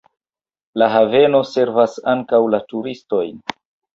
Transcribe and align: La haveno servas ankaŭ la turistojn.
La 0.81 0.85
haveno 0.93 1.41
servas 1.49 1.99
ankaŭ 2.15 2.39
la 2.55 2.61
turistojn. 2.73 3.39